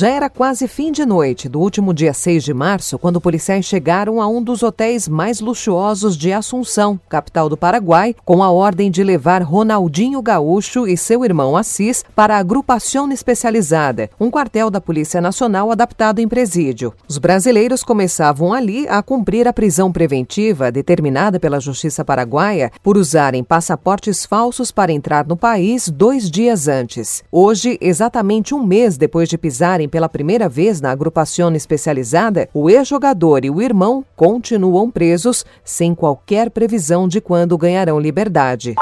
[0.00, 4.18] Já era quase fim de noite do último dia 6 de março quando policiais chegaram
[4.18, 9.04] a um dos hotéis mais luxuosos de Assunção, capital do Paraguai, com a ordem de
[9.04, 15.20] levar Ronaldinho Gaúcho e seu irmão Assis para a Agrupação Especializada, um quartel da Polícia
[15.20, 16.94] Nacional adaptado em presídio.
[17.06, 23.44] Os brasileiros começavam ali a cumprir a prisão preventiva determinada pela Justiça Paraguaia por usarem
[23.44, 27.22] passaportes falsos para entrar no país dois dias antes.
[27.30, 33.44] Hoje, exatamente um mês depois de pisar pela primeira vez na agrupação especializada, o ex-jogador
[33.44, 38.74] e o irmão continuam presos sem qualquer previsão de quando ganharão liberdade.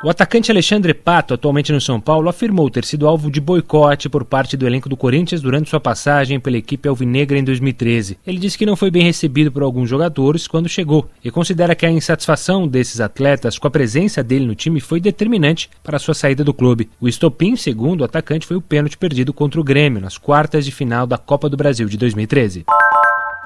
[0.00, 4.24] O atacante Alexandre Pato, atualmente no São Paulo, afirmou ter sido alvo de boicote por
[4.24, 8.16] parte do elenco do Corinthians durante sua passagem pela equipe alvinegra em 2013.
[8.24, 11.84] Ele disse que não foi bem recebido por alguns jogadores quando chegou e considera que
[11.84, 16.44] a insatisfação desses atletas com a presença dele no time foi determinante para sua saída
[16.44, 16.88] do clube.
[17.00, 20.70] O estopim, segundo o atacante, foi o pênalti perdido contra o Grêmio nas quartas de
[20.70, 22.64] final da Copa do Brasil de 2013.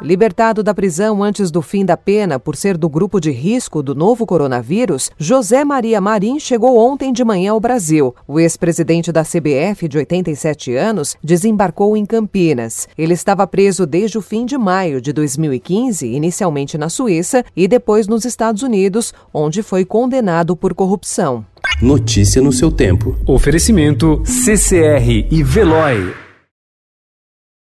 [0.02, 3.94] Libertado da prisão antes do fim da pena por ser do grupo de risco do
[3.94, 8.12] novo coronavírus, José Maria Marim chegou ontem de manhã ao Brasil.
[8.26, 12.88] O ex-presidente da CBF, de 87 anos, desembarcou em Campinas.
[12.98, 18.08] Ele estava preso desde o fim de maio de 2015, inicialmente na Suíça e depois
[18.08, 21.46] nos Estados Unidos, onde foi condenado por corrupção.
[21.80, 23.16] Notícia no seu tempo.
[23.24, 26.31] Oferecimento CCR e Veloy.